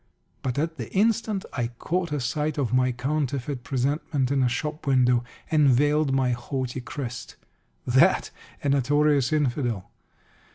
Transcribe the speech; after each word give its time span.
But 0.41 0.57
at 0.57 0.77
the 0.77 0.91
instant 0.93 1.45
I 1.53 1.67
caught 1.77 2.11
a 2.11 2.19
sight 2.19 2.57
of 2.57 2.73
my 2.73 2.91
counterfeit 2.91 3.63
presentment 3.63 4.31
in 4.31 4.41
a 4.41 4.49
shop 4.49 4.87
window, 4.87 5.23
and 5.51 5.69
veiled 5.69 6.11
my 6.11 6.31
haughty 6.31 6.81
crest. 6.81 7.35
That 7.85 8.31
a 8.63 8.69
notorious 8.69 9.31
Infidel! 9.31 9.91